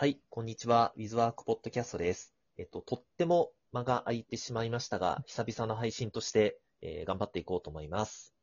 [0.00, 0.94] はい、こんにちは。
[0.96, 2.34] ウィズワークポッドキャストです。
[2.56, 8.34] えっと、とっても間が空いてしまいましたが、久々の配信として、えー頑張っていこうと思います。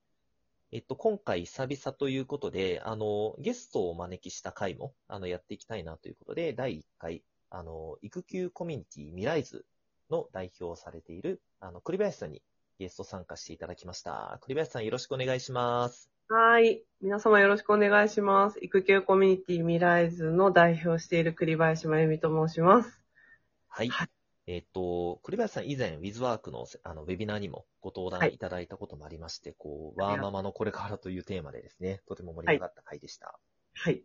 [0.72, 9.66] えっと、今回久々ということで、あの、ゲストをお招きした回も、あの、やっていきたいなということで、第1回、あの、育休コミュニティミライズ
[10.12, 12.44] の代表をされている、あの、栗林さんに
[12.78, 14.38] ゲスト参加していただきました。
[14.44, 16.17] 栗林さんよろしくお願いします。
[16.30, 16.84] はい。
[17.00, 18.60] 皆様よろしくお願いします。
[18.62, 23.02] 育休コミュニティミライズの代表をしている栗林真由美と申します。
[23.70, 23.88] はい。
[23.88, 24.10] はい
[24.46, 33.40] えっ、と、栗林さん以前、ウィズワークのあのウェビナーにもご登壇はいいただいたこともありまして、こう、ありがとうワーママのこれからというテーマでですね、とても盛り上がった回でした。
[33.76, 34.04] はい。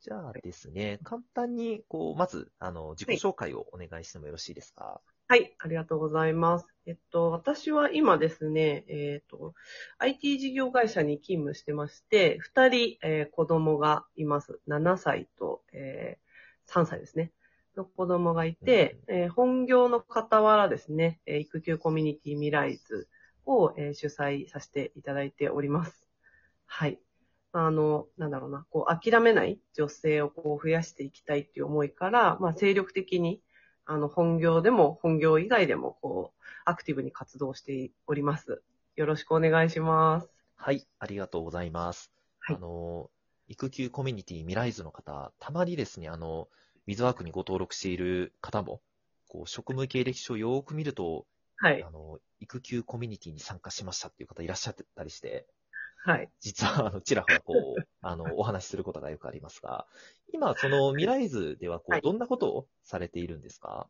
[0.00, 5.00] じゃあですね、簡単に、こう、まず、あの、自己紹介をお願いしてもよろしいですか？
[5.32, 5.56] はい。
[5.60, 6.66] ありがとうございます。
[6.84, 9.54] えっと、私は今ですね、えっと、
[9.96, 14.60] IT 事業会社に勤務してまして、二人、えー子供がいます。
[14.66, 17.32] 7歳と、えー3歳ですね。
[17.78, 23.08] の子供がいて、えー本業の傍らですね、えー育休コミュニティミライズ
[23.46, 26.04] を、えー主催させていただいております。
[26.66, 26.98] はい。
[27.52, 33.40] あの、なんだろうな、こう、諦めない女性をこう増やしていきたいっていう思いから、まあ、精力的に、
[33.92, 38.62] あの、本業でも、本業以外でも、こう、アクティブに活動しております。
[38.96, 40.30] よろしくお願いします。
[40.56, 42.10] はい、ありがとうございます。
[42.40, 43.10] はいあの、
[43.48, 46.48] 育休コミュニティミライズの方、たまにですね、あの、
[46.86, 48.80] ウィズワークにご登録している方も、
[49.28, 51.90] こう、職務経歴書をよーく見ると、はいあ。
[51.90, 55.46] の、育休コミュニティに参加しましたっていう方いらっしゃってたりして、
[56.04, 56.32] はい。
[56.40, 59.86] 実は、あの、ちらほらこう、 あの、お話しすることがよくありますが、
[60.32, 63.88] 今、そのミライズでは、こう、はいどんなことをされているんですか？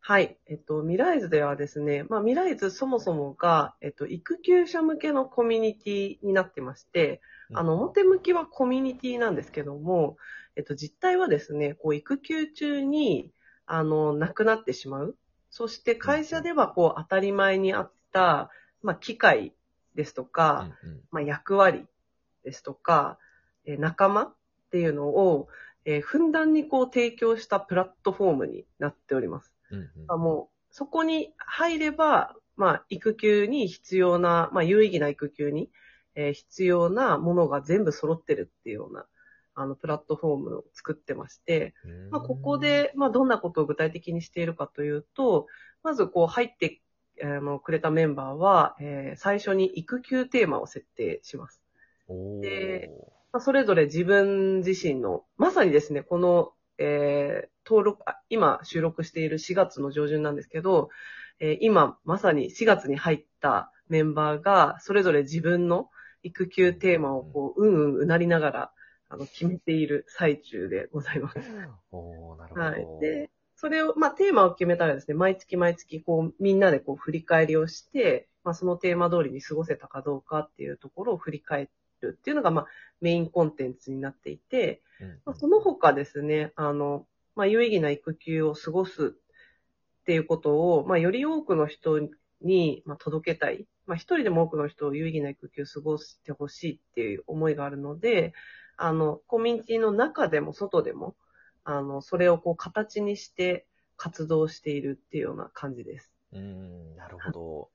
[0.00, 0.38] はい。
[0.46, 7.20] えっと、ミライズではですね、まあ、ミライズそもそもが、えっと、育休者向けのコミュニティになってまして、
[7.52, 10.16] あの、表向きはコミュニティなんですけども、
[10.56, 13.32] えっと、実態はですね、こう、育休中に、
[13.64, 15.16] あの、亡くなってしまう。
[15.50, 18.50] そして会社では、こう、当たり前にあった、
[18.82, 19.54] まあ、機会
[19.94, 21.00] ですとうか、んうん。
[21.10, 21.86] まあ、役割
[22.44, 23.18] ですとか、
[23.64, 24.34] えー仲間っ
[24.70, 25.48] ていうのを、
[25.84, 29.52] えーふんだんにこう提供したプラットフォームになっております。
[29.70, 29.88] うんうん。
[30.08, 35.70] あもう、そこに入れば、まあ、育休に必要な、まあ、有意義な育休に、
[36.14, 39.06] えー必要なものが全部揃ってるっていうような、
[39.54, 41.74] あの、プラットフォームを作ってまして、
[42.10, 45.46] まあ、ここ、で、まあ、どんなことを具体的にしているかというと、
[45.82, 46.80] まず、こう、入って、
[47.22, 51.62] あの、くれたメンバーは、えー最初に育休テーマを設定します。
[52.40, 52.90] で
[53.32, 60.90] まあ、それぞれ自分自身の、まさにですね、この、えー登録、あ今収録している4月の上旬なんですけど、
[61.40, 65.88] えー今まさに4月に入ったメンバーが、それぞれ自分の
[66.22, 68.72] 育休テーマをこう、うんうんうなりながら、
[69.08, 71.38] あの、決めている最中でございます。
[71.92, 72.66] おーなるほど。
[72.66, 73.00] はい。
[73.00, 73.30] で、
[73.62, 82.66] それを、まあ、テーマを決めたらですね、毎月毎月、こう、みんなでこう、振り返りをして、まあ、そのテーマ通りに過ごせたかどうかっていうところを振り返るっていうのが、まあ、
[83.00, 84.82] メインコンテンツになっていて、
[85.24, 87.06] まあ、その他ですね、あの、
[87.36, 92.00] まあ、有意義な育休を過ごすっていうことを、まあ、より多くの人
[92.40, 93.68] に、まあ、届けたい。
[93.86, 98.34] まあ、一人でも多くの人を有意義な育休を過ごしてほしいっていう思いがあるので、
[98.76, 101.14] あの、コミュニティの中でも外でも、
[101.64, 106.12] あの、それをこう形にして活動しているっていうような感じです。
[106.32, 107.70] うーん、なるほど。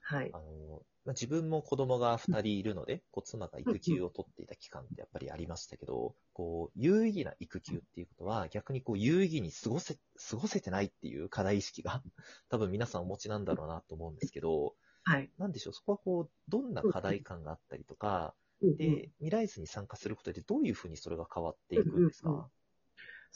[0.00, 0.38] はいあ。
[0.40, 9.98] の、まあ自分も子供が二人いるので、こう妻が育休を取っていた期間ってやっぱりありましたけど、こう、有意義な育休っていうことは、逆にこう、有意義に過ごせ、
[10.30, 12.02] 過ごせてないっていう課題意識が、
[12.48, 15.30] 多分皆さんお持ちなんだろうなと思うんですけど、はい。
[15.38, 18.36] なんでしょう、そこはこう、どんな課題感があったりとか、
[18.78, 22.50] で、未来図に参加することでどういうふうにそれが変わっていくんですか、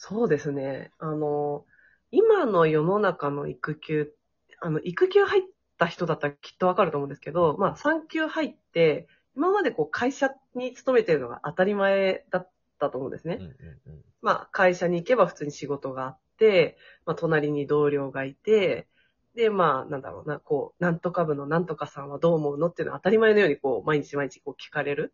[0.02, 0.92] そうですね。
[0.98, 1.66] あの、
[2.10, 4.14] 今の世の中の育休、
[4.62, 5.42] あの、育休入っ
[5.76, 13.36] た人だったらきっとわかると思うんですけど、まあ、産休入って、今までこう会社に勤めてるのが当たり前だったと思うんですね。
[13.40, 14.02] うんうんうん。
[14.22, 18.88] まあ、会社に行けば普通に仕事があって、まあ、隣に同僚がいて、
[19.34, 25.12] で、まあ、なんだろうな、こう、なんとか部のなんとかさんはどう思うのっていうのは当たり前のように、こう、毎日毎日こう聞かれる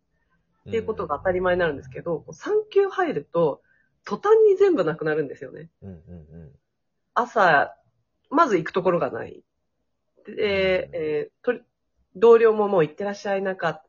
[0.69, 3.61] っていうことが当たり前になるんですけど、こう産休入ると、
[4.07, 5.69] 途端に全部なくなるんですよね。
[5.81, 5.97] うんうんう
[6.45, 6.51] ん。
[7.13, 7.75] 朝、
[8.29, 9.43] まず行くところがない。
[10.25, 11.61] で、えーとり
[12.15, 13.83] 同僚ももう行ってらっしゃい、なんか、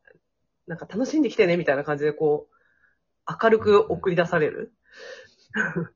[0.67, 4.73] なんか楽しんできてね、みたいな感じでこう、明るく送り出される。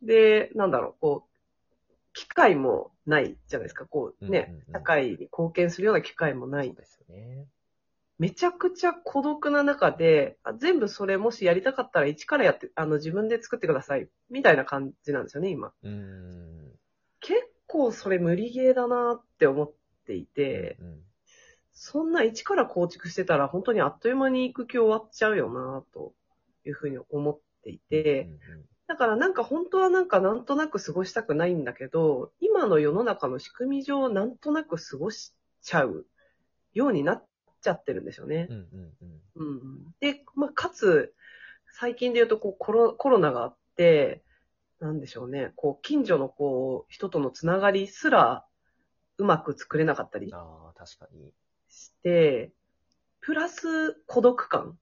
[0.00, 6.72] で、なんだろう、こう、機会もないじゃないですか、こうね、うんうんうん社会に貢献するような機会もない。
[6.72, 7.46] ですよね。
[8.18, 14.08] めちゃくちゃ孤独な中で、あ全部それもしやりたかったら一からやって、あの、自分で作ってください。
[14.30, 15.72] みたいな感じなんですよね、今。
[15.82, 16.72] うーん。
[17.20, 19.72] 結構それ無理ゲーだなって思っ
[20.06, 21.00] ていて、うん。
[21.72, 26.14] そんな一から構築してたら本当にあっという間に育休終わっちゃうよなと
[26.64, 36.06] いうふうに思っていて、うんだからなんか本当はなんかなんとなく過ごしたくないんだけど、今の世の中の仕組み上なんとなく過ごしちゃう
[36.72, 37.26] ようになっ
[37.66, 38.54] ちゃってるんですよねう。
[38.54, 38.56] ん。
[38.56, 38.96] うん。
[39.00, 39.20] うん。
[39.34, 39.94] うんうん。
[40.00, 41.14] で、まあ、かつ、
[41.78, 44.22] 最近で言うとこうコロコロナがあって、
[44.80, 48.46] なんでしょうね、こう近所のこう人とのつながりすら
[49.18, 51.32] うまく作れなかったりああ、確かに。
[51.68, 52.52] して、
[53.20, 54.78] プラス孤独感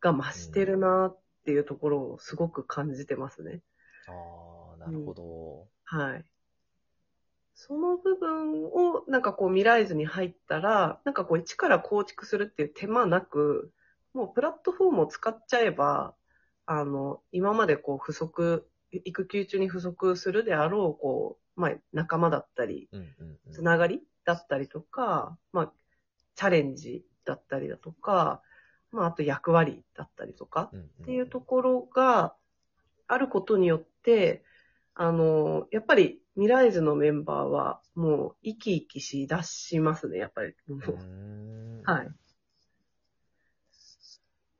[0.00, 3.60] が増してるなっていうところをすごく感じてますね。
[4.08, 5.68] ああ、なるほど。
[5.84, 6.24] はい。
[7.60, 13.72] その部分をなんかこう未来図に入ったら、なんかこう一から構築するっていう手間なく、
[14.14, 16.14] もうプラットフォームを使っちゃえば、
[16.66, 23.00] あの、今までこう不足、育休中に不足するであろう、こう、まあ仲間だったり、うん。
[23.00, 23.06] うん。
[23.46, 25.72] うんつながりだったりとか、まあ、
[26.36, 28.40] チャレンジだったりだとか、
[28.92, 30.80] まあ、あと役割だったりとか、うん。
[30.80, 32.34] っていうところが
[33.08, 34.44] あることによって、
[34.94, 40.54] あの、やっぱり未来図のメンバーはもう生き生きしだしますね、やっぱり。
[41.84, 42.08] はい。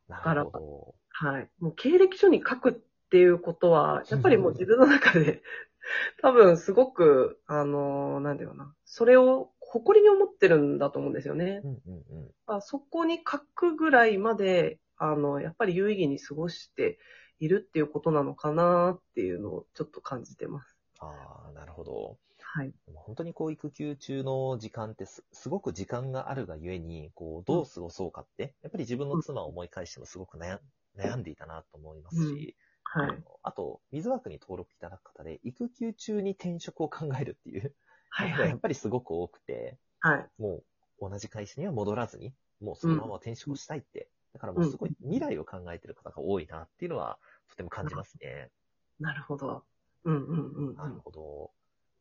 [0.09, 0.95] なるほど。
[1.11, 1.49] はい。
[1.61, 2.73] もう経歴書に書くっ
[3.11, 5.41] ていうことは、やっぱりもう自分の中で、
[6.21, 8.75] 多分すごく、あの、なんだよな。
[8.85, 11.61] それを誇りに思ってるんだと思うんですよね。
[11.63, 11.71] うん。
[11.71, 12.23] うん。
[12.23, 12.31] うん。
[12.47, 16.99] あそこに書くぐらいまで、あの、やっぱり有意義に過ごして
[17.39, 20.78] いるっていうことなのかなっていうのをちょっと感じてます。
[20.99, 22.19] ああ、なるほど。
[22.41, 22.75] はい。
[22.87, 30.61] 本当にこう育休中の時間ってすすごく時間があるがゆえに、こうどう過ごそうかって、やっぱり自分の妻を思い返してもすごく悩
[30.97, 33.25] 悩んでいたなと思いますし、はい。
[33.43, 37.75] あと、水枠に登録いただく方で、育休中に転職を考えるっていう
[38.11, 38.29] はい。
[38.29, 40.31] のがやっぱりすごく多くて、はい。
[40.39, 40.65] も
[41.01, 48.53] う同じ会社には戻らずに、もうそのまま転職したいって、だからもうすごい未来を考えてる方が多いなっていうのは、とても感じますね。
[49.01, 49.68] なるほど。
[50.05, 50.81] うんうんうん。
[50.83, 51.03] うなるん。
[51.03, 51.53] ほど。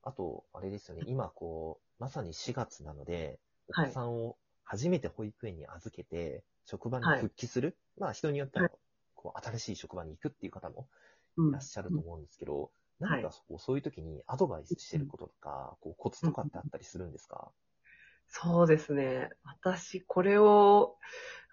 [0.03, 3.87] あと、あれですよね、今こう、まさに4月なので、おはい。
[3.87, 7.29] 子さんを初めて保育園に預けて、職場にはい。
[7.29, 8.69] 復帰する、まあ人によっては、はい。
[9.15, 10.89] こう、新しい職場に行くっていう方も
[11.37, 11.51] うん。
[11.51, 12.71] いらっしゃると思うんですけど、
[13.09, 13.09] ん。
[13.09, 17.51] 何かこうそういう時にアドバイスしてることとか、こうコツとかってあったりするんですか？
[18.29, 19.29] そうですね。
[19.43, 20.97] 私、これを、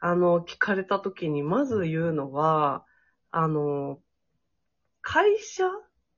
[0.00, 2.86] あの、聞かれたときに、まず言うのは、
[3.30, 4.00] あの、
[5.02, 5.64] 会社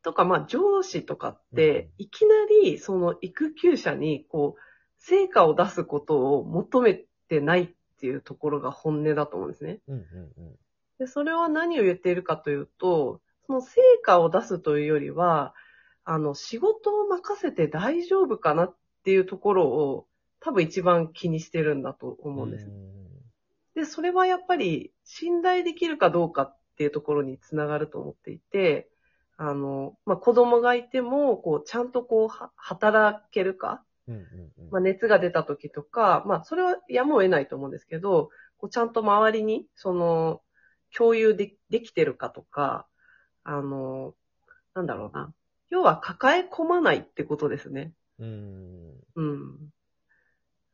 [0.07, 4.61] とか、まあ、上司とかって、うんいきなり、その育休者に、こう、
[4.99, 7.69] 成果を出すことを求めてないっ
[7.99, 9.81] ていうところが本音だと思うんですね。
[9.89, 10.57] うんうんうん。
[11.01, 15.55] で、それは何を言っているかというと、その成果を出すというよりは、
[16.05, 20.07] あの、仕事を任せて大丈夫かなっていうところを、
[20.39, 22.71] 多分一番気にしてるんだと思うんです。
[23.75, 28.89] で、それはやっぱり信頼できるかどうかっていうところにつながると思っていて、
[29.39, 34.23] あの、まあ、子供がいても、こう、ちゃんとこう、は働けるか、うんうんう
[34.69, 40.41] んまあ、熱が出た時とか、まあ、それはやむを得ないと思うんですけど、こうちゃんと周りに、その、
[40.97, 42.87] 共有でできてるかとか、
[43.45, 44.15] あの、
[44.75, 45.33] なんだろうな。
[45.69, 47.93] 要は抱え込まないってことですね。
[48.19, 49.59] うんうん。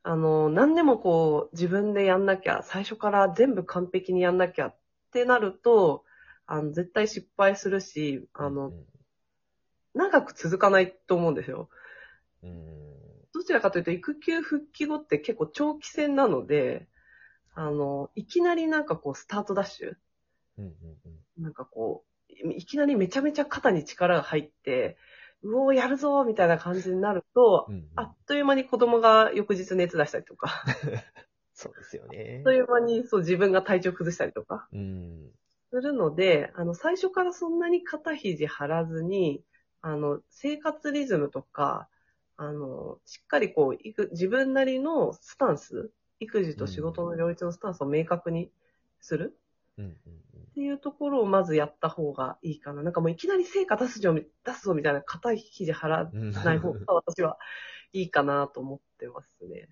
[0.05, 4.77] あの、何でもこう、自分でやんなきゃ、最初から全部完璧にやんなきゃっ
[5.13, 6.05] てなると、
[6.53, 8.85] あの、絶対失敗するし、あの、うん。
[9.95, 11.71] 長く続かないと思うんですよ。
[12.43, 12.95] うん。
[13.33, 16.89] どちらかというと、育休復帰後って結構長期戦なので、
[17.55, 19.95] あの、いきなりなんかこう、スタートダッシュ。
[20.59, 20.73] うんうん
[21.39, 21.43] うん。
[21.43, 24.99] なんかこう、いきなりめちゃめちゃ肩に力が入って、
[25.43, 27.89] うおー、やるぞーみたいな感じになると、うんうん。
[27.97, 30.65] あっという間に子供が翌日熱出したりとか、
[31.55, 32.35] そうですよね。
[32.41, 32.53] あっと。
[32.53, 34.69] いう間にそう自分が体調崩したりとか。
[34.71, 35.33] うん
[35.73, 39.43] するので、あの、最初からそんなに肩肘張らずに、
[39.81, 41.89] あの、生活リズムとか、
[42.37, 48.51] あの、しっかりこう、いく自分なりのスタンス、育児と仕事の両立のスタンスを明確に
[49.01, 49.39] する。
[49.79, 50.32] うんうん。
[50.53, 52.83] っていうところをまずやった方がいいかな。
[52.83, 57.39] なんかもういきなり成果出すぞ、出すぞみたいな硬い肘張らうんない方が私は
[57.93, 59.67] いいかなと思ってますね。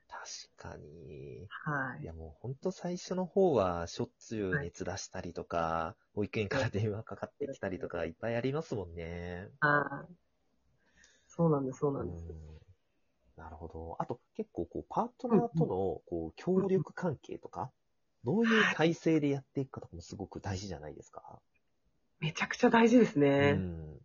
[0.56, 1.46] 確かに。
[1.50, 2.06] はいい。
[2.06, 9.48] やもう本当最初の方はしょっちゅう熱出したりとか、保育園から電話かかってきたりとかいっぱいありますもんね。
[9.60, 10.14] はい。
[11.28, 12.24] そうなんです、そうなんです。
[12.30, 12.36] うん
[13.36, 13.96] なるほど。
[13.98, 17.70] あと結構こうパートナーとのこう協力関係とか、
[18.24, 21.40] どういう体制でやっていくかとかもすごく大事じゃないですか？
[22.20, 23.52] めちゃくちゃ大事ですうね。
[23.52, 23.98] ん。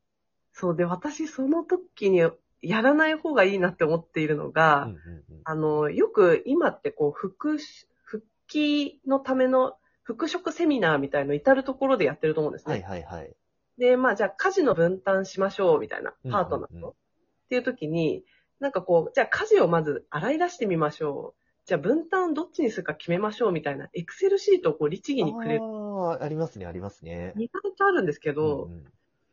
[0.53, 2.19] そうで、私その時に
[2.61, 12.73] やらない方がいいなって思っているのうんが、うんうんあの、よく今ってこう、復し、復帰のための復職セミナーみたいの至るところでやってると思うんですね。
[12.73, 13.35] はいはいはい。
[13.77, 16.73] で、まあじゃあ家事の分担しましょうみたいな、パートナーと。
[16.73, 16.93] うんうんうん
[17.45, 18.23] っていう時に、
[18.59, 21.41] なんかこう、じゃあ家事をまず洗い出してみましょう。
[21.65, 25.63] じゃあ分担どっちにするか決めましょうみたいな、エクセルシートをこう律儀にくれる。
[25.63, 27.33] ああ、ありますね、ありますね。
[27.37, 28.85] 意外とあるんですけど、うんうん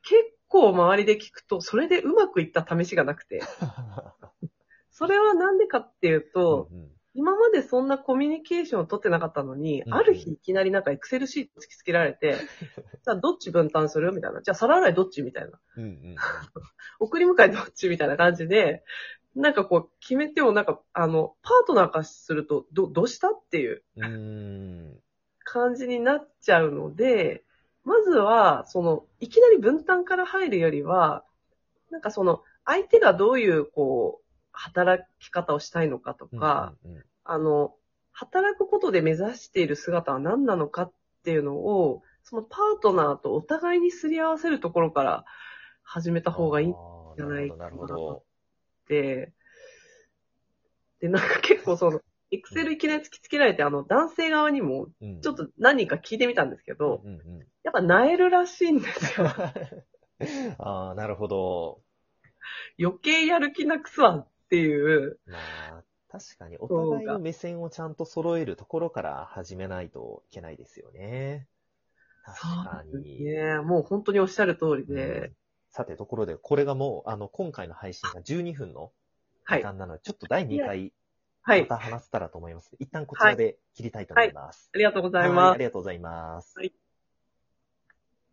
[0.05, 3.41] 結構周りで聞くと、それでうまくいった試しがなくて。
[4.91, 12.37] それはなんでかっていうと、うんうん今までそんなコミュニケーションを取ってなかったのに、うんある日いきなりなんかエクセルシート突きつけられて、
[13.05, 14.41] じゃあどっち分担するみたいな。
[14.41, 15.61] じゃあ皿洗いどっちみたいな。
[15.77, 16.17] うんうん
[17.01, 18.83] 送り迎えどっちみたいな感じで、
[19.35, 23.83] なんかこう決めてもなんか、あの、パートナーからすると、ど、どうしたっていう。
[25.45, 27.45] 感じになっちゃうので、
[27.85, 31.25] まずは、その、いきなり分担から入るよりは、
[31.91, 37.05] なんかその、相手がどういう、こう、働き方をしたいのかとか、うんうんうん。
[37.25, 37.75] あの、
[38.13, 40.93] 働くことで目指している姿は何なのかっ
[41.25, 45.25] ていうのを、そのパートナーとお互いにすり合わせるところから
[45.83, 48.23] 始めた方がいいっあーじゃないかななるほど、なるほ
[48.87, 49.33] て、
[51.01, 54.87] で、なんか結構その、エクセルいきなり突きつけられて、あの、男性側にも、
[55.23, 59.29] ちょっと何人か聞いてみたんですけど、うんうんやっぱ萎えるらしいんですよ。
[60.59, 61.81] ああ、なるほど。
[62.77, 65.21] 余計やる気なくすわっていう。
[65.27, 65.39] ま
[65.79, 71.47] あ、確かにお互いの目線をちゃんと揃えるところから始めないといけないですよね。
[72.25, 73.25] 確かに。
[73.25, 75.37] ねもう本当におっしゃる通りで、うん
[75.73, 78.93] さて、ところで、これがもう、あの、今回の配信が12分の
[79.45, 79.59] はい。
[79.59, 80.93] 時間なので、ちょっと第2回、
[81.43, 81.63] はい。
[81.63, 82.71] また話せたらと思います。
[82.79, 84.71] 一旦こちらで切りたいと思います。
[84.73, 85.55] ありがとうございはいます。
[85.55, 86.59] ありがとうございます。
[86.59, 86.73] はい